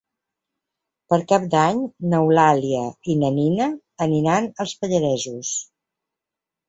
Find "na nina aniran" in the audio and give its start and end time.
3.25-4.49